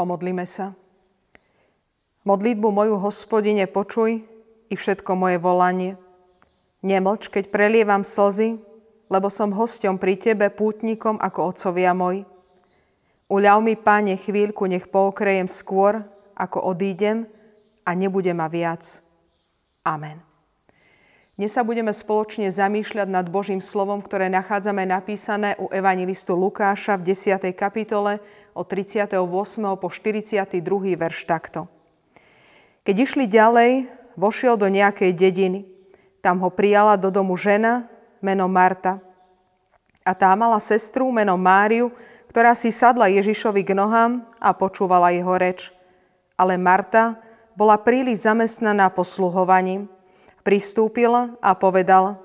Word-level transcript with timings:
Pomodlíme 0.00 0.48
sa. 0.48 0.72
Modlitbu 2.24 2.72
moju, 2.72 2.96
hospodine, 3.04 3.68
počuj 3.68 4.24
i 4.72 4.72
všetko 4.72 5.12
moje 5.12 5.36
volanie. 5.36 6.00
Nemlč, 6.80 7.28
keď 7.28 7.52
prelievam 7.52 8.00
slzy, 8.00 8.64
lebo 9.12 9.28
som 9.28 9.52
hosťom 9.52 10.00
pri 10.00 10.16
Tebe, 10.16 10.48
pútnikom 10.48 11.20
ako 11.20 11.52
otcovia 11.52 11.92
moji. 11.92 12.24
Uľav 13.28 13.60
mi, 13.60 13.76
Pane, 13.76 14.16
chvíľku, 14.16 14.64
nech 14.72 14.88
pookrejem 14.88 15.52
skôr, 15.52 16.00
ako 16.32 16.72
odídem 16.72 17.28
a 17.84 17.92
nebude 17.92 18.32
ma 18.32 18.48
viac. 18.48 19.04
Amen. 19.84 20.24
Dnes 21.36 21.52
sa 21.52 21.60
budeme 21.60 21.92
spoločne 21.92 22.48
zamýšľať 22.48 23.08
nad 23.12 23.28
Božím 23.28 23.60
slovom, 23.60 24.00
ktoré 24.00 24.32
nachádzame 24.32 24.80
napísané 24.88 25.60
u 25.60 25.68
evangelistu 25.68 26.32
Lukáša 26.32 26.96
v 26.96 27.12
10. 27.12 27.52
kapitole 27.52 28.24
od 28.54 28.66
38. 28.66 29.16
po 29.78 29.88
42. 29.88 30.60
verš 30.96 31.26
takto. 31.26 31.70
Keď 32.82 32.96
išli 32.96 33.24
ďalej, 33.30 33.86
vošiel 34.16 34.56
do 34.56 34.66
nejakej 34.66 35.12
dediny. 35.14 35.68
Tam 36.20 36.40
ho 36.44 36.50
prijala 36.52 37.00
do 37.00 37.08
domu 37.08 37.36
žena 37.36 37.88
menom 38.20 38.50
Marta. 38.50 39.00
A 40.04 40.12
tá 40.16 40.32
mala 40.34 40.58
sestru 40.58 41.08
menom 41.12 41.38
Máriu, 41.38 41.92
ktorá 42.28 42.56
si 42.56 42.72
sadla 42.72 43.12
Ježišovi 43.12 43.62
k 43.64 43.76
nohám 43.76 44.24
a 44.40 44.52
počúvala 44.56 45.12
jeho 45.12 45.34
reč. 45.36 45.72
Ale 46.40 46.56
Marta 46.56 47.20
bola 47.52 47.76
príliš 47.76 48.24
zamestnaná 48.24 48.88
posluhovaním 48.88 49.90
Pristúpil 50.40 51.36
a 51.36 51.50
povedal, 51.52 52.16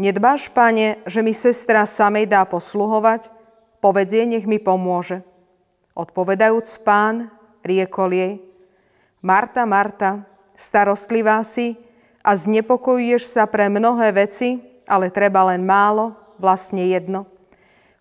Nedbáš, 0.00 0.48
pane, 0.50 0.98
že 1.04 1.20
mi 1.20 1.36
sestra 1.36 1.84
samej 1.84 2.26
dá 2.26 2.42
posluhovať? 2.48 3.28
Povedz 3.84 4.16
jej, 4.16 4.26
nech 4.26 4.48
mi 4.48 4.56
pomôže. 4.56 5.22
Odpovedajúc 5.94 6.82
pán, 6.82 7.30
riekol 7.62 8.10
jej, 8.10 8.34
Marta, 9.24 9.64
Marta, 9.64 10.26
starostlivá 10.52 11.40
si 11.46 11.78
a 12.20 12.36
znepokojuješ 12.36 13.24
sa 13.24 13.48
pre 13.48 13.72
mnohé 13.72 14.12
veci, 14.12 14.60
ale 14.84 15.08
treba 15.08 15.48
len 15.48 15.64
málo, 15.64 16.12
vlastne 16.36 16.84
jedno. 16.90 17.24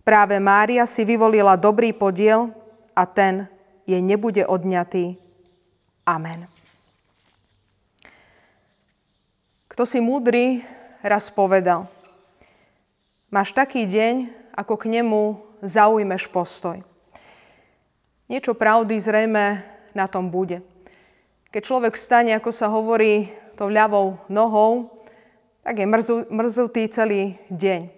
Práve 0.04 0.36
Mária 0.42 0.84
si 0.84 1.08
vyvolila 1.08 1.56
dobrý 1.56 1.96
podiel 1.96 2.52
a 2.92 3.08
ten 3.08 3.48
jej 3.88 4.04
nebude 4.04 4.44
odňatý. 4.44 5.16
Amen. 6.04 6.52
Kto 9.72 9.88
si 9.88 10.04
múdry, 10.04 10.62
raz 11.00 11.32
povedal, 11.32 11.88
máš 13.32 13.56
taký 13.56 13.88
deň, 13.88 14.30
ako 14.54 14.76
k 14.76 14.86
nemu 15.00 15.22
zaujmeš 15.64 16.30
postoj. 16.30 16.84
Niečo 18.32 18.56
pravdy 18.56 18.96
zrejme 19.00 19.64
na 19.92 20.06
tom 20.08 20.32
bude. 20.32 20.64
Keď 21.52 21.62
človek 21.62 21.96
stane, 22.00 22.34
ako 22.34 22.52
sa 22.56 22.72
hovorí, 22.72 23.30
tou 23.54 23.70
ľavou 23.70 24.18
nohou, 24.32 24.90
tak 25.62 25.80
je 25.80 25.86
mrzu, 25.86 26.16
mrzutý 26.34 26.90
celý 26.90 27.38
deň. 27.54 27.94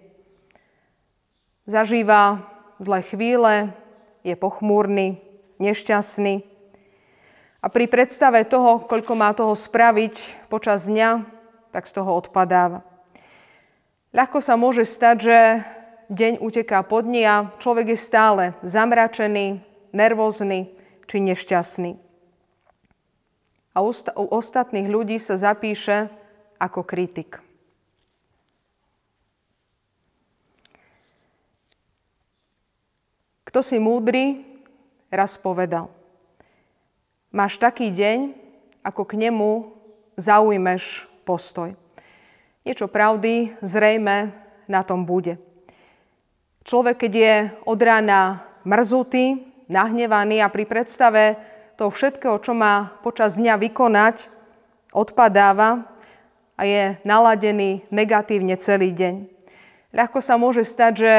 Zažíva 1.66 2.46
zlé 2.78 3.00
chvíle, 3.02 3.72
je 4.22 4.36
pochmúrny, 4.36 5.18
nešťastný. 5.58 6.44
A 7.64 7.66
pri 7.66 7.86
predstave 7.90 8.44
toho, 8.46 8.84
koľko 8.84 9.12
má 9.16 9.32
toho 9.34 9.56
spraviť 9.56 10.46
počas 10.52 10.86
dňa, 10.86 11.26
tak 11.74 11.88
z 11.88 11.92
toho 11.96 12.14
odpadáva. 12.14 12.86
Ľahko 14.14 14.38
sa 14.38 14.54
môže 14.54 14.86
stať, 14.86 15.16
že 15.18 15.38
deň 16.12 16.38
uteká 16.38 16.86
pod 16.86 17.08
dní 17.08 17.26
a 17.26 17.50
človek 17.58 17.96
je 17.96 17.98
stále 17.98 18.42
zamračený, 18.62 19.60
nervózny 19.92 20.72
či 21.06 21.16
nešťastný. 21.22 21.98
A 23.76 23.84
u 23.84 24.26
ostatných 24.32 24.88
ľudí 24.88 25.20
sa 25.20 25.36
zapíše 25.36 26.08
ako 26.56 26.80
kritik. 26.80 27.44
Kto 33.46 33.60
si 33.60 33.76
múdry, 33.76 34.44
raz 35.12 35.36
povedal. 35.36 35.92
Máš 37.32 37.60
taký 37.60 37.92
deň, 37.92 38.32
ako 38.80 39.02
k 39.04 39.28
nemu 39.28 39.76
zaujmeš 40.16 41.04
postoj. 41.28 41.76
Niečo 42.64 42.90
pravdy 42.90 43.54
zrejme 43.62 44.34
na 44.66 44.80
tom 44.82 45.06
bude. 45.06 45.38
Človek, 46.66 47.06
keď 47.06 47.12
je 47.14 47.34
od 47.62 47.78
rána 47.78 48.42
mrzutý, 48.66 49.45
nahnevaný 49.66 50.42
a 50.42 50.52
pri 50.52 50.64
predstave 50.66 51.38
toho 51.76 51.92
všetkého, 51.92 52.40
čo 52.40 52.56
má 52.56 52.96
počas 53.04 53.36
dňa 53.36 53.60
vykonať, 53.60 54.32
odpadáva 54.96 55.84
a 56.56 56.62
je 56.64 56.96
naladený 57.04 57.84
negatívne 57.92 58.56
celý 58.56 58.94
deň. 58.96 59.14
Ľahko 59.92 60.18
sa 60.24 60.40
môže 60.40 60.64
stať, 60.64 60.92
že 60.96 61.14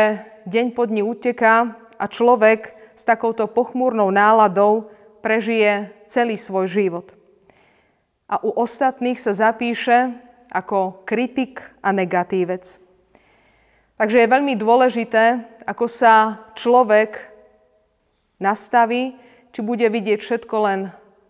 deň 0.50 0.66
po 0.74 0.90
dni 0.90 1.06
uteká 1.06 1.78
a 1.98 2.06
človek 2.10 2.74
s 2.98 3.04
takouto 3.06 3.46
pochmúrnou 3.46 4.10
náladou 4.10 4.90
prežije 5.22 5.94
celý 6.10 6.40
svoj 6.40 6.66
život 6.66 7.18
a 8.28 8.44
u 8.44 8.52
ostatných 8.52 9.16
sa 9.16 9.32
zapíše 9.32 10.12
ako 10.52 11.04
kritik 11.08 11.64
a 11.80 11.96
negatívec. 11.96 12.80
Takže 13.98 14.18
je 14.24 14.30
veľmi 14.30 14.54
dôležité, 14.60 15.42
ako 15.66 15.90
sa 15.90 16.46
človek 16.54 17.18
nastaví, 18.38 19.18
či 19.52 19.60
bude 19.66 19.86
vidieť 19.90 20.20
všetko 20.22 20.56
len 20.64 20.80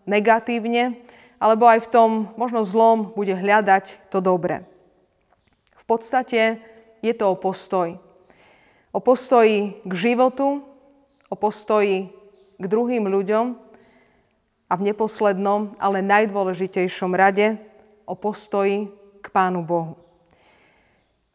negatívne, 0.08 1.00
alebo 1.38 1.70
aj 1.70 1.86
v 1.86 1.90
tom 1.92 2.10
možno 2.34 2.66
zlom 2.66 3.14
bude 3.14 3.32
hľadať 3.36 4.10
to 4.10 4.18
dobré. 4.18 4.66
V 5.78 5.84
podstate 5.86 6.60
je 7.00 7.12
to 7.14 7.32
o 7.32 7.36
postoji. 7.38 7.96
O 8.92 9.00
postoji 9.00 9.78
k 9.84 9.92
životu, 9.94 10.64
o 11.28 11.34
postoji 11.36 12.10
k 12.58 12.64
druhým 12.64 13.06
ľuďom 13.06 13.56
a 14.68 14.72
v 14.76 14.84
neposlednom, 14.84 15.78
ale 15.78 16.04
najdôležitejšom 16.04 17.14
rade 17.14 17.56
o 18.04 18.16
postoji 18.18 18.90
k 19.22 19.26
Pánu 19.30 19.62
Bohu. 19.64 19.96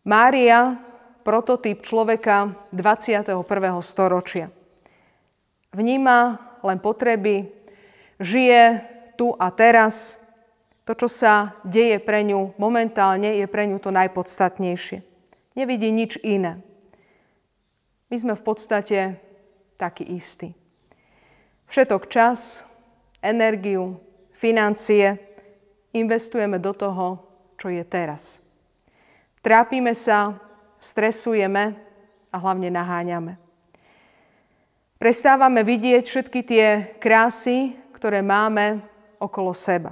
Mária, 0.04 0.78
prototyp 1.24 1.80
človeka 1.82 2.52
21. 2.76 3.40
storočia. 3.80 4.52
Vníma 5.74 6.38
len 6.62 6.78
potreby, 6.78 7.50
žije 8.22 8.86
tu 9.18 9.34
a 9.36 9.50
teraz. 9.50 10.22
To, 10.84 10.92
čo 10.92 11.08
sa 11.08 11.56
deje 11.64 11.96
pre 12.04 12.28
ňu 12.28 12.60
momentálne, 12.60 13.40
je 13.40 13.48
pre 13.48 13.64
ňu 13.72 13.80
to 13.80 13.88
najpodstatnejšie. 13.88 15.00
Nevidí 15.56 15.90
nič 15.96 16.20
iné. 16.20 16.60
My 18.12 18.16
sme 18.20 18.34
v 18.36 18.44
podstate 18.44 19.00
takí 19.80 20.04
istí. 20.04 20.52
Všetok 21.72 22.12
čas, 22.12 22.68
energiu, 23.24 23.98
financie 24.36 25.18
investujeme 25.96 26.60
do 26.60 26.76
toho, 26.76 27.24
čo 27.56 27.72
je 27.72 27.82
teraz. 27.88 28.44
Trápime 29.40 29.96
sa, 29.96 30.36
stresujeme 30.84 31.80
a 32.28 32.36
hlavne 32.44 32.68
naháňame. 32.68 33.43
Prestávame 35.04 35.68
vidieť 35.68 36.08
všetky 36.08 36.40
tie 36.48 36.96
krásy, 36.96 37.76
ktoré 37.92 38.24
máme 38.24 38.80
okolo 39.20 39.52
seba. 39.52 39.92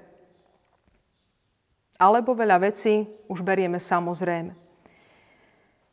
Alebo 2.00 2.32
veľa 2.32 2.72
vecí 2.72 3.12
už 3.28 3.44
berieme 3.44 3.76
samozrejme. 3.76 4.56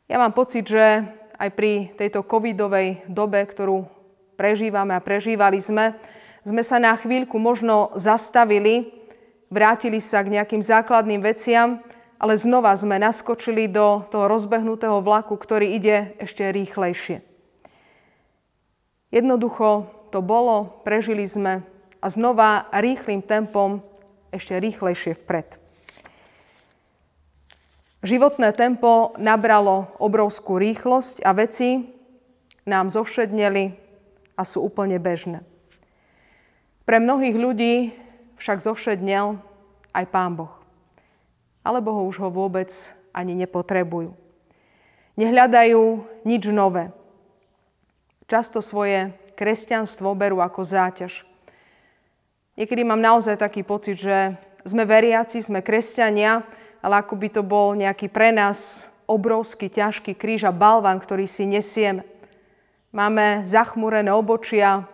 Ja 0.07 0.23
mám 0.23 0.31
pocit, 0.31 0.71
že 0.71 1.03
aj 1.35 1.51
pri 1.51 1.91
tejto 1.99 2.23
covidovej 2.23 3.11
dobe, 3.11 3.43
ktorú 3.43 3.91
prežívame 4.39 4.95
a 4.95 5.03
prežívali 5.03 5.59
sme, 5.59 5.99
sme 6.47 6.63
sa 6.63 6.79
na 6.79 6.95
chvíľku 6.95 7.35
možno 7.43 7.91
zastavili, 7.99 8.87
vrátili 9.51 9.99
sa 9.99 10.23
k 10.23 10.39
nejakým 10.39 10.63
základným 10.63 11.19
veciam, 11.19 11.83
ale 12.23 12.39
znova 12.39 12.71
sme 12.71 12.95
naskočili 12.95 13.67
do 13.67 13.99
toho 14.15 14.31
rozbehnutého 14.31 15.03
vlaku, 15.03 15.35
ktorý 15.35 15.75
ide 15.75 16.15
ešte 16.23 16.47
rýchlejšie. 16.55 17.28
Jednoducho 19.09 19.89
to 20.13 20.21
bolo, 20.21 20.81
prežili 20.85 21.25
sme 21.25 21.65
a 21.99 22.07
znova 22.07 22.69
rýchlým 22.69 23.25
tempom 23.25 23.81
ešte 24.29 24.53
rýchlejšie 24.57 25.17
vpred. 25.25 25.57
Životné 27.99 28.55
tempo 28.55 29.11
nabralo 29.19 29.91
obrovskú 29.99 30.55
rýchlosť 30.55 31.19
a 31.25 31.35
veci 31.35 31.83
nám 32.63 32.87
zovšedneli 32.93 33.75
a 34.39 34.41
sú 34.47 34.63
úplne 34.63 34.95
bežné. 35.01 35.43
Pre 36.87 36.97
mnohých 37.01 37.35
ľudí 37.35 37.75
však 38.39 38.63
zovšednel 38.63 39.41
aj 39.91 40.05
Pán 40.09 40.39
Boh. 40.39 40.53
Alebo 41.59 41.91
ho 41.91 42.01
už 42.07 42.23
ho 42.23 42.29
vôbec 42.31 42.71
ani 43.11 43.35
nepotrebujú. 43.35 44.15
Nehľadajú 45.19 45.83
nič 46.23 46.43
nové. 46.55 46.95
Často 48.29 48.61
svoje 48.61 49.09
kresťanstvo 49.33 50.13
berú 50.13 50.37
ako 50.37 50.61
záťaž. 50.61 51.25
Niekedy 52.61 52.85
mám 52.85 53.01
naozaj 53.01 53.41
taký 53.41 53.65
pocit, 53.65 53.97
že 53.97 54.37
sme 54.61 54.85
veriaci, 54.85 55.41
sme 55.41 55.65
kresťania, 55.65 56.45
ale 56.85 57.01
ako 57.01 57.17
by 57.17 57.27
to 57.33 57.41
bol 57.41 57.73
nejaký 57.73 58.05
pre 58.05 58.29
nás 58.29 58.85
obrovský, 59.09 59.65
ťažký 59.73 60.13
kríž 60.13 60.45
a 60.45 60.53
balvan, 60.53 61.01
ktorý 61.01 61.25
si 61.25 61.49
nesieme. 61.49 62.05
Máme 62.93 63.49
zachmúrené 63.49 64.13
obočia, 64.13 64.85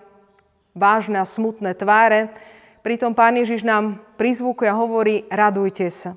vážne 0.72 1.20
a 1.20 1.28
smutné 1.28 1.76
tváre, 1.76 2.32
pritom 2.88 3.12
Pán 3.12 3.36
Ježiš 3.36 3.68
nám 3.68 4.00
prizvukuje 4.16 4.72
a 4.72 4.80
hovorí, 4.80 5.28
radujte 5.28 5.92
sa. 5.92 6.16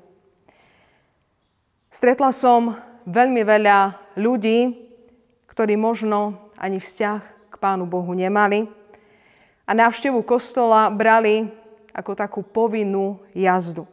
Stretla 1.91 2.31
som 2.31 2.79
veľmi 3.03 3.43
veľa 3.43 3.99
ľudí, 4.15 4.88
ktorí 5.49 5.75
možno 5.75 6.37
ani 6.55 6.77
vzťah 6.77 7.21
k 7.49 7.55
Pánu 7.57 7.89
Bohu 7.89 8.13
nemali 8.13 8.69
a 9.65 9.71
návštevu 9.73 10.21
kostola 10.21 10.89
brali 10.93 11.49
ako 11.93 12.15
takú 12.15 12.41
povinnú 12.45 13.19
jazdu. 13.33 13.89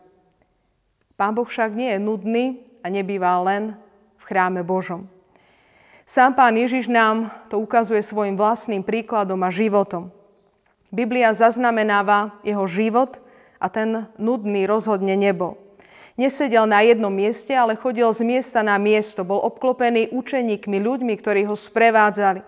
Pán 1.16 1.32
Boh 1.32 1.48
však 1.48 1.72
nie 1.72 1.96
je 1.96 2.00
nudný 2.00 2.44
a 2.84 2.92
nebýva 2.92 3.40
len 3.42 3.72
v 4.20 4.22
chráme 4.28 4.60
Božom. 4.60 5.08
Sám 6.06 6.38
Pán 6.38 6.54
Ježiš 6.54 6.86
nám 6.86 7.34
to 7.50 7.58
ukazuje 7.58 7.98
svojim 7.98 8.38
vlastným 8.38 8.86
príkladom 8.86 9.42
a 9.42 9.50
životom. 9.50 10.14
Biblia 10.94 11.34
zaznamenáva 11.34 12.38
jeho 12.46 12.62
život 12.70 13.18
a 13.58 13.66
ten 13.66 14.06
nudný 14.14 14.70
rozhodne 14.70 15.18
nebol. 15.18 15.65
Nesedel 16.16 16.64
na 16.64 16.80
jednom 16.80 17.12
mieste, 17.12 17.52
ale 17.52 17.76
chodil 17.76 18.08
z 18.08 18.24
miesta 18.24 18.64
na 18.64 18.80
miesto. 18.80 19.20
Bol 19.20 19.36
obklopený 19.44 20.08
učeníkmi, 20.16 20.80
ľuďmi, 20.80 21.12
ktorí 21.20 21.44
ho 21.44 21.52
sprevádzali. 21.52 22.40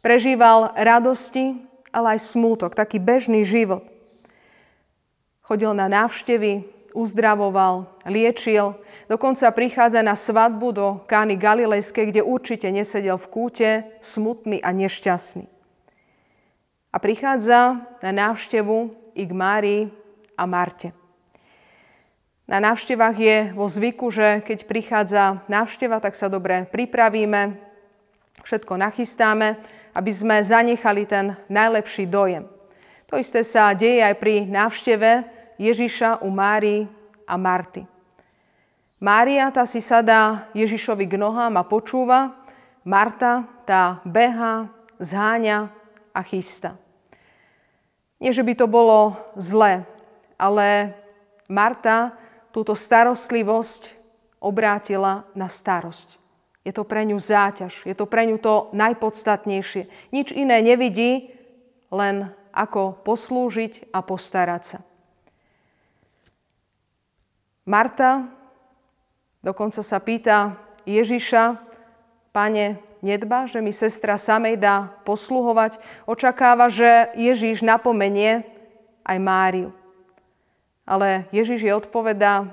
Prežíval 0.00 0.72
radosti, 0.72 1.60
ale 1.92 2.16
aj 2.16 2.32
smútok, 2.32 2.72
taký 2.72 2.96
bežný 2.96 3.44
život. 3.44 3.84
Chodil 5.44 5.76
na 5.76 5.92
návštevy, 5.92 6.64
uzdravoval, 6.96 7.92
liečil, 8.08 8.80
dokonca 9.12 9.52
prichádza 9.52 10.00
na 10.00 10.16
svadbu 10.16 10.68
do 10.72 10.86
Kány 11.04 11.36
Galilejskej, 11.36 12.08
kde 12.08 12.24
určite 12.24 12.72
nesedel 12.72 13.20
v 13.20 13.26
kúte, 13.28 13.68
smutný 14.00 14.64
a 14.64 14.72
nešťastný. 14.72 15.44
A 16.90 16.96
prichádza 16.96 17.84
na 18.00 18.10
návštevu 18.10 18.96
i 19.12 19.22
k 19.28 19.32
Márii 19.36 19.80
a 20.32 20.48
Marte. 20.48 21.05
Na 22.46 22.62
návštevách 22.62 23.16
je 23.18 23.36
vo 23.58 23.66
zvyku, 23.66 24.10
že 24.14 24.42
keď 24.46 24.58
prichádza 24.70 25.42
návšteva, 25.50 25.98
tak 25.98 26.14
sa 26.14 26.30
dobre 26.30 26.70
pripravíme, 26.70 27.58
všetko 28.46 28.78
nachystáme 28.78 29.58
aby 29.96 30.12
sme 30.12 30.36
zanechali 30.44 31.08
ten 31.08 31.32
najlepší 31.48 32.04
dojem. 32.04 32.44
To 33.08 33.16
isté 33.16 33.40
sa 33.40 33.72
deje 33.72 34.04
aj 34.04 34.14
pri 34.20 34.44
návšteve 34.44 35.24
Ježiša 35.56 36.20
u 36.20 36.28
Márii 36.28 36.84
a 37.24 37.40
Marty. 37.40 37.88
Mária 39.00 39.48
tá 39.48 39.64
si 39.64 39.80
sadá 39.80 40.52
Ježišovi 40.52 41.08
k 41.08 41.16
nohám 41.16 41.56
a 41.56 41.64
počúva, 41.64 42.36
Marta 42.84 43.48
tá 43.64 44.04
beha, 44.04 44.68
zháňa 45.00 45.72
a 46.12 46.20
chystá. 46.20 46.76
Nie, 48.20 48.32
že 48.32 48.44
by 48.44 48.52
to 48.56 48.66
bolo 48.68 49.16
zlé, 49.36 49.84
ale 50.36 50.96
Marta 51.48 52.16
túto 52.56 52.72
starostlivosť 52.72 53.92
obrátila 54.40 55.28
na 55.36 55.44
starosť. 55.44 56.16
Je 56.64 56.72
to 56.72 56.88
pre 56.88 57.04
ňu 57.04 57.20
záťaž, 57.20 57.84
je 57.84 57.92
to 57.92 58.08
pre 58.08 58.24
ňu 58.24 58.40
to 58.40 58.72
najpodstatnejšie. 58.72 59.92
Nič 60.08 60.32
iné 60.32 60.64
nevidí, 60.64 61.36
len 61.92 62.32
ako 62.56 62.96
poslúžiť 63.04 63.92
a 63.92 64.00
postarať 64.00 64.62
sa. 64.64 64.78
Marta 67.68 68.32
dokonca 69.44 69.84
sa 69.84 70.00
pýta 70.00 70.56
Ježiša, 70.88 71.60
pane, 72.32 72.80
nedba, 73.04 73.44
že 73.44 73.60
mi 73.60 73.70
sestra 73.70 74.16
samej 74.16 74.56
dá 74.56 74.96
posluhovať. 75.04 75.76
Očakáva, 76.08 76.72
že 76.72 77.12
Ježiš 77.20 77.60
napomenie 77.60 78.48
aj 79.04 79.18
Máriu. 79.20 79.76
Ale 80.86 81.26
Ježiš 81.34 81.66
je 81.66 81.74
odpovedá, 81.74 82.46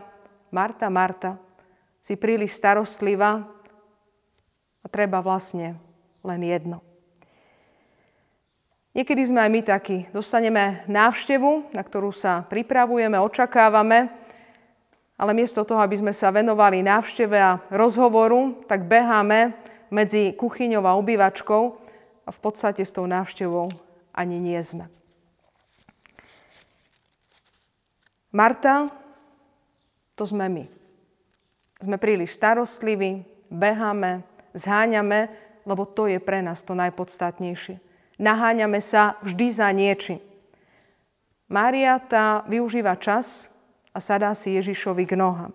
Marta, 0.50 0.90
Marta, 0.90 1.38
si 2.02 2.18
príliš 2.18 2.58
starostlivá 2.58 3.46
a 4.82 4.88
treba 4.90 5.22
vlastne 5.22 5.78
len 6.26 6.42
jedno. 6.44 6.82
Niekedy 8.94 9.22
sme 9.26 9.42
aj 9.42 9.52
my 9.54 9.62
takí. 9.66 9.98
Dostaneme 10.14 10.86
návštevu, 10.86 11.74
na 11.74 11.82
ktorú 11.82 12.14
sa 12.14 12.46
pripravujeme, 12.46 13.18
očakávame, 13.18 14.10
ale 15.18 15.32
miesto 15.34 15.66
toho, 15.66 15.82
aby 15.82 15.98
sme 15.98 16.14
sa 16.14 16.30
venovali 16.30 16.86
návšteve 16.86 17.38
a 17.38 17.58
rozhovoru, 17.74 18.66
tak 18.70 18.86
beháme 18.86 19.54
medzi 19.90 20.34
kuchyňou 20.34 20.86
a 20.86 20.98
obývačkou 20.98 21.64
a 22.26 22.30
v 22.30 22.40
podstate 22.42 22.86
s 22.86 22.94
tou 22.94 23.06
návštevou 23.06 23.70
ani 24.14 24.38
nie 24.38 24.62
sme. 24.62 24.90
Marta, 28.34 28.90
to 30.18 30.26
sme 30.26 30.50
my. 30.50 30.66
Sme 31.78 32.02
príliš 32.02 32.34
starostliví, 32.34 33.22
beháme, 33.54 34.26
zháňame, 34.58 35.30
lebo 35.70 35.86
to 35.86 36.10
je 36.10 36.18
pre 36.18 36.42
nás 36.42 36.66
to 36.66 36.74
najpodstatnejšie. 36.74 37.78
Naháňame 38.18 38.82
sa 38.82 39.22
vždy 39.22 39.48
za 39.54 39.70
niečím. 39.70 40.18
Mária 41.46 42.02
tá 42.02 42.42
využíva 42.50 42.98
čas 42.98 43.54
a 43.94 44.02
sadá 44.02 44.34
si 44.34 44.58
Ježišovi 44.58 45.06
k 45.06 45.14
nohám. 45.14 45.54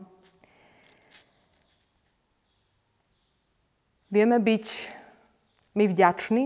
Vieme 4.08 4.38
byť 4.38 4.66
my 5.74 5.84
vďační? 5.90 6.44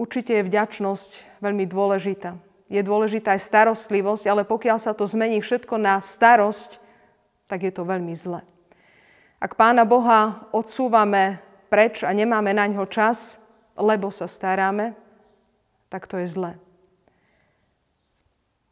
Určite 0.00 0.32
je 0.40 0.48
vďačnosť 0.48 1.10
veľmi 1.44 1.68
dôležitá. 1.68 2.49
Je 2.70 2.80
dôležitá 2.86 3.34
aj 3.34 3.42
starostlivosť, 3.50 4.24
ale 4.30 4.46
pokiaľ 4.46 4.78
sa 4.78 4.94
to 4.94 5.02
zmení 5.02 5.42
všetko 5.42 5.74
na 5.74 5.98
starosť, 5.98 6.78
tak 7.50 7.66
je 7.66 7.72
to 7.74 7.82
veľmi 7.82 8.14
zle. 8.14 8.46
Ak 9.42 9.58
Pána 9.58 9.82
Boha 9.82 10.46
odsúvame 10.54 11.42
preč 11.66 12.06
a 12.06 12.14
nemáme 12.14 12.54
na 12.54 12.70
ňo 12.70 12.86
čas, 12.86 13.42
lebo 13.74 14.14
sa 14.14 14.30
staráme, 14.30 14.94
tak 15.90 16.06
to 16.06 16.22
je 16.22 16.30
zle. 16.30 16.54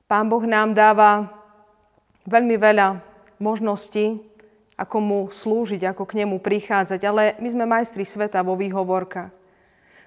Pán 0.06 0.30
Boh 0.30 0.46
nám 0.46 0.78
dáva 0.78 1.28
veľmi 2.24 2.54
veľa 2.54 3.02
možností, 3.42 4.22
ako 4.78 4.96
mu 5.02 5.20
slúžiť, 5.26 5.90
ako 5.90 6.06
k 6.06 6.22
nemu 6.22 6.38
prichádzať, 6.38 7.00
ale 7.02 7.34
my 7.42 7.48
sme 7.50 7.64
majstri 7.66 8.06
sveta 8.06 8.46
vo 8.46 8.54
výhovorkách. 8.54 9.34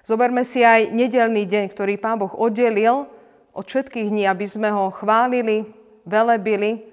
Zoberme 0.02 0.42
si 0.42 0.64
aj 0.64 0.90
nedelný 0.90 1.44
deň, 1.44 1.70
ktorý 1.70 2.00
Pán 2.00 2.18
Boh 2.18 2.32
oddelil 2.32 3.06
od 3.52 3.64
všetkých 3.68 4.08
dní, 4.08 4.24
aby 4.26 4.46
sme 4.48 4.72
ho 4.72 4.88
chválili, 4.92 5.68
velebili, 6.08 6.88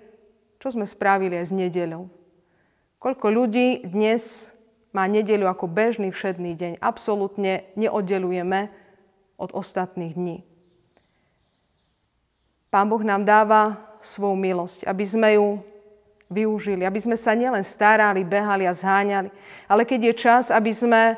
čo 0.60 0.76
sme 0.76 0.84
spravili 0.84 1.40
aj 1.40 1.46
s 1.50 1.54
nedeľou. 1.56 2.12
Koľko 3.00 3.28
ľudí 3.32 3.88
dnes 3.88 4.52
má 4.92 5.08
nedeľu 5.08 5.48
ako 5.48 5.72
bežný 5.72 6.12
všedný 6.12 6.52
deň. 6.60 6.72
Absolútne 6.84 7.64
neoddelujeme 7.80 8.68
od 9.40 9.56
ostatných 9.56 10.14
dní. 10.20 10.38
Pán 12.70 12.92
Boh 12.92 13.02
nám 13.02 13.24
dáva 13.24 13.80
svoju 14.04 14.36
milosť, 14.36 14.86
aby 14.86 15.06
sme 15.08 15.30
ju 15.40 15.48
využili, 16.30 16.86
aby 16.86 17.00
sme 17.02 17.18
sa 17.18 17.34
nielen 17.34 17.66
starali, 17.66 18.22
behali 18.22 18.70
a 18.70 18.76
zháňali, 18.76 19.34
ale 19.66 19.82
keď 19.88 20.12
je 20.12 20.14
čas, 20.14 20.46
aby 20.54 20.70
sme 20.70 21.18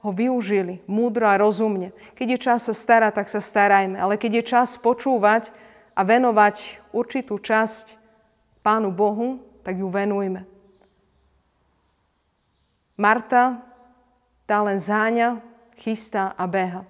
ho 0.00 0.10
využili 0.10 0.80
múdro 0.88 1.28
a 1.28 1.36
rozumne. 1.36 1.92
Keď 2.16 2.28
je 2.36 2.38
čas 2.40 2.60
sa 2.64 2.74
starať, 2.74 3.20
tak 3.20 3.28
sa 3.28 3.40
starajme, 3.40 4.00
ale 4.00 4.16
keď 4.16 4.40
je 4.40 4.44
čas 4.56 4.80
počúvať 4.80 5.52
a 5.92 6.00
venovať 6.00 6.80
určitú 6.96 7.36
časť 7.36 8.00
Pánu 8.60 8.92
Bohu, 8.92 9.40
tak 9.64 9.76
ju 9.80 9.88
venujme. 9.88 10.44
Marta 13.00 13.64
tá 14.44 14.60
len 14.60 14.76
záňa, 14.76 15.40
chystá 15.80 16.36
a 16.36 16.44
beha. 16.44 16.84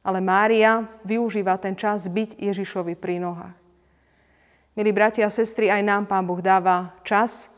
Ale 0.00 0.22
Mária 0.22 0.88
využíva 1.04 1.58
ten 1.58 1.76
čas 1.76 2.08
byť 2.08 2.40
Ježišovi 2.40 2.96
pri 2.96 3.20
nohách. 3.20 3.56
Milí 4.72 4.88
bratia 4.88 5.28
a 5.28 5.34
sestry, 5.34 5.68
aj 5.68 5.82
nám 5.84 6.08
Pán 6.08 6.24
Boh 6.24 6.40
dáva 6.40 6.96
čas, 7.04 7.52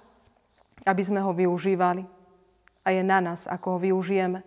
aby 0.83 0.99
sme 0.99 1.23
ho 1.23 1.31
využívali. 1.31 2.03
A 2.83 2.91
je 2.91 3.01
na 3.07 3.23
nás, 3.23 3.47
ako 3.47 3.77
ho 3.77 3.79
využijeme. 3.79 4.43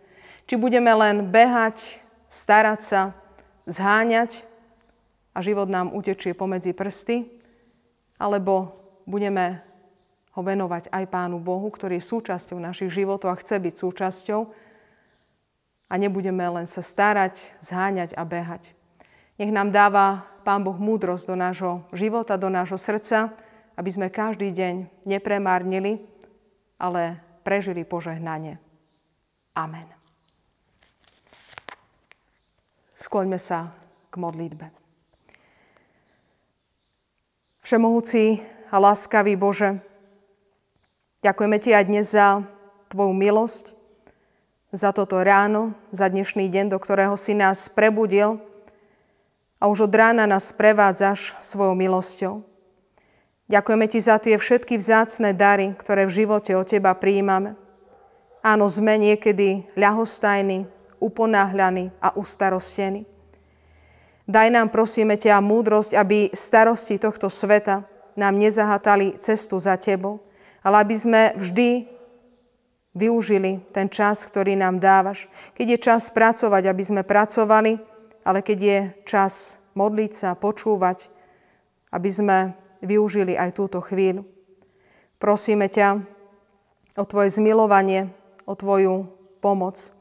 Či 0.47 0.55
budeme 0.55 0.89
len 0.95 1.27
behať, 1.27 1.99
starať 2.31 2.79
sa, 2.79 3.01
zháňať 3.67 4.47
a 5.35 5.43
život 5.43 5.67
nám 5.67 5.91
utečie 5.91 6.31
pomedzi 6.31 6.71
prsty, 6.71 7.27
alebo 8.15 8.73
budeme 9.03 9.61
ho 10.33 10.41
venovať 10.41 10.93
aj 10.93 11.03
Pánu 11.09 11.41
Bohu, 11.41 11.67
ktorý 11.67 11.99
je 11.99 12.09
súčasťou 12.09 12.61
našich 12.61 12.93
životov 12.93 13.33
a 13.33 13.39
chce 13.41 13.59
byť 13.59 13.73
súčasťou 13.75 14.41
a 15.87 15.93
nebudeme 15.97 16.45
len 16.45 16.69
sa 16.69 16.85
starať, 16.85 17.41
zháňať 17.59 18.13
a 18.13 18.23
behať. 18.23 18.71
Nech 19.41 19.53
nám 19.53 19.73
dáva 19.73 20.29
Pán 20.45 20.63
Boh 20.63 20.77
múdrosť 20.77 21.25
do 21.27 21.35
nášho 21.35 21.83
života, 21.91 22.39
do 22.39 22.47
nášho 22.47 22.79
srdca, 22.79 23.33
aby 23.77 23.89
sme 23.89 24.13
každý 24.13 24.49
deň 24.53 25.05
nepremárnili, 25.05 26.05
ale 26.77 27.21
prežili 27.41 27.85
požehnanie. 27.85 28.61
Amen. 29.57 29.96
Skloňme 32.97 33.37
sa 33.37 33.77
k 34.09 34.17
modlitbe. 34.17 34.73
Všemohúci 37.61 38.41
a 38.73 38.81
láskavý 38.81 39.37
Bože, 39.37 39.77
ďakujeme 41.21 41.61
Ti 41.61 41.77
aj 41.77 41.83
dnes 41.85 42.09
za 42.09 42.41
Tvoju 42.89 43.13
milosť, 43.13 43.77
za 44.73 44.89
toto 44.95 45.21
ráno, 45.21 45.77
za 45.93 46.09
dnešný 46.09 46.49
deň, 46.49 46.73
do 46.73 46.81
ktorého 46.81 47.13
si 47.13 47.37
nás 47.37 47.69
prebudil 47.69 48.41
a 49.61 49.69
už 49.69 49.85
od 49.85 49.93
rána 49.93 50.25
nás 50.25 50.49
prevádzaš 50.49 51.37
svojou 51.37 51.77
milosťou. 51.77 52.41
Ďakujeme 53.45 53.85
Ti 53.93 53.99
za 54.01 54.17
tie 54.17 54.41
všetky 54.41 54.73
vzácne 54.81 55.37
dary, 55.37 55.77
ktoré 55.77 56.09
v 56.09 56.25
živote 56.25 56.57
od 56.57 56.65
Teba 56.65 56.97
prijímame. 56.97 57.53
Áno, 58.41 58.65
sme 58.65 58.97
niekedy 58.97 59.69
ľahostajní, 59.77 60.76
uponáhľaní 60.99 61.93
a 62.01 62.13
ustarostení. 62.17 63.05
Daj 64.27 64.47
nám, 64.51 64.67
prosíme 64.69 65.15
ťa, 65.15 65.39
múdrosť, 65.39 65.95
aby 65.95 66.29
starosti 66.35 66.99
tohto 66.99 67.31
sveta 67.31 67.87
nám 68.19 68.35
nezahatali 68.35 69.15
cestu 69.23 69.55
za 69.55 69.79
Tebou, 69.79 70.19
ale 70.65 70.83
aby 70.83 70.95
sme 70.99 71.21
vždy 71.39 71.87
využili 72.97 73.61
ten 73.71 73.87
čas, 73.87 74.25
ktorý 74.25 74.57
nám 74.57 74.81
dávaš. 74.81 75.29
Keď 75.53 75.67
je 75.77 75.79
čas 75.79 76.09
pracovať, 76.09 76.63
aby 76.67 76.83
sme 76.83 77.01
pracovali, 77.05 77.77
ale 78.27 78.39
keď 78.43 78.59
je 78.59 78.79
čas 79.07 79.63
modliť 79.77 80.11
sa, 80.11 80.29
počúvať, 80.33 81.07
aby 81.93 82.09
sme 82.11 82.37
využili 82.83 83.37
aj 83.37 83.55
túto 83.55 83.79
chvíľu. 83.79 84.25
Prosíme 85.21 85.69
ťa 85.71 86.03
o 86.97 87.03
Tvoje 87.05 87.31
zmilovanie, 87.31 88.09
o 88.43 88.53
Tvoju 88.57 89.07
pomoc. 89.39 89.96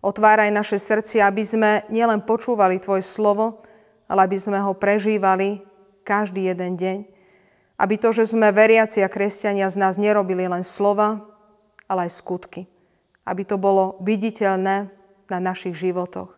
Otváraj 0.00 0.48
naše 0.48 0.80
srdcia, 0.80 1.28
aby 1.28 1.44
sme 1.44 1.70
nielen 1.92 2.24
počúvali 2.24 2.80
Tvoje 2.80 3.04
slovo, 3.04 3.60
ale 4.08 4.24
aby 4.24 4.38
sme 4.40 4.56
ho 4.56 4.72
prežívali 4.72 5.60
každý 6.08 6.48
jeden 6.48 6.80
deň. 6.80 6.98
Aby 7.76 7.94
to, 8.00 8.12
že 8.12 8.32
sme 8.32 8.52
veriaci 8.52 9.04
a 9.04 9.12
kresťania 9.12 9.68
z 9.68 9.76
nás 9.76 10.00
nerobili 10.00 10.48
len 10.48 10.64
slova, 10.64 11.24
ale 11.84 12.08
aj 12.08 12.16
skutky. 12.16 12.64
Aby 13.28 13.44
to 13.44 13.60
bolo 13.60 14.00
viditeľné 14.00 14.88
na 15.28 15.38
našich 15.38 15.76
životoch. 15.76 16.32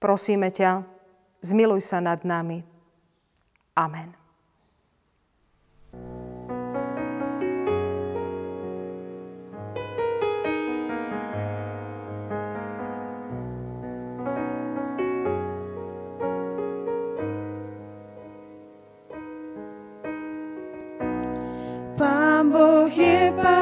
Prosíme 0.00 0.48
ťa, 0.52 0.84
zmiluj 1.44 1.84
sa 1.84 2.00
nad 2.00 2.24
nami. 2.24 2.64
Amen. 3.76 4.25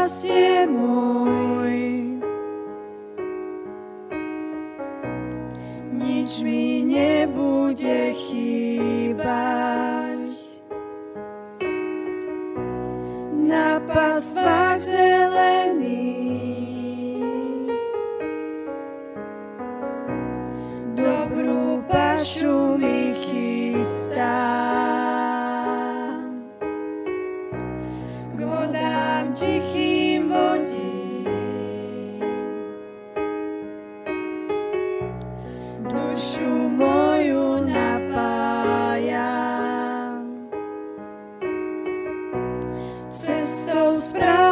Je 0.05 0.11
pastier 0.11 0.69
môj. 0.69 2.21
Nič 5.97 6.45
mi 6.45 6.85
nebude 6.85 8.13
chýbať. 8.13 9.25
Na 13.49 13.81
pastvách 13.89 14.64
cessa 43.15 43.91
os 43.91 44.13
prazos. 44.13 44.44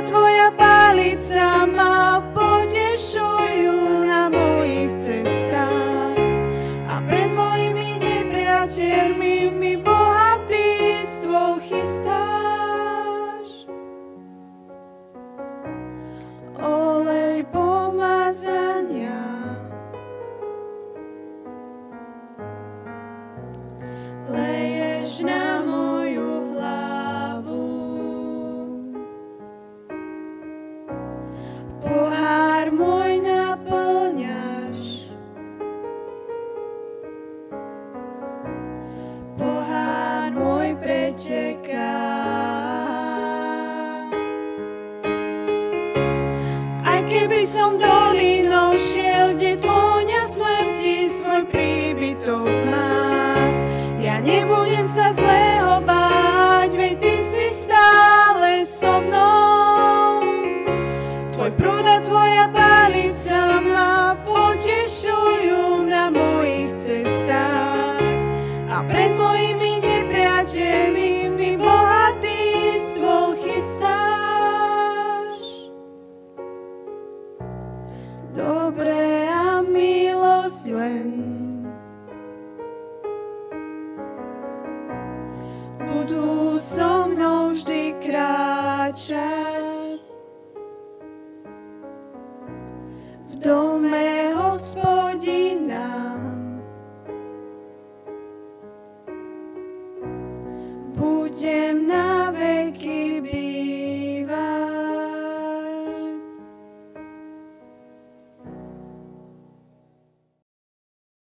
Tvoja 0.00 0.48
palica 0.56 1.68
ma 1.68 2.24
potešujú 2.32 3.59
saves 54.86 55.18
us. 55.18 55.39
Budem 86.10 87.14
na 87.14 88.90